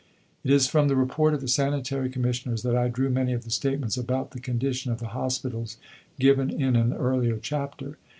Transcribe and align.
"It 0.43 0.49
is 0.49 0.65
from 0.65 0.87
the 0.87 0.95
Report 0.95 1.35
of 1.35 1.41
the 1.41 1.47
Sanitary 1.47 2.09
Commissioners 2.09 2.63
that 2.63 2.75
I 2.75 2.87
drew 2.87 3.11
many 3.11 3.33
of 3.33 3.43
the 3.43 3.51
statements 3.51 3.97
about 3.97 4.31
the 4.31 4.39
condition 4.39 4.91
of 4.91 4.97
the 4.97 5.09
hospitals 5.09 5.77
given 6.19 6.49
in 6.49 6.75
an 6.75 6.91
earlier 6.91 7.37
chapter. 7.37 7.99